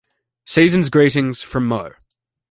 [0.47, 1.91] Season's Greetings from moe.